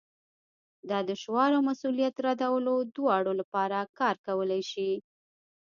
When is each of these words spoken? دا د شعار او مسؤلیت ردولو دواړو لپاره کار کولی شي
دا 0.89 0.99
د 1.09 1.11
شعار 1.21 1.51
او 1.57 1.61
مسؤلیت 1.71 2.15
ردولو 2.25 2.75
دواړو 2.95 3.31
لپاره 3.39 3.77
کار 3.99 4.15
کولی 4.27 4.61
شي 4.71 4.91